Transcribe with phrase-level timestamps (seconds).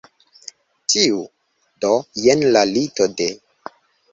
[0.93, 1.19] Tiu?
[1.85, 1.91] Do
[2.23, 3.29] jen la lito de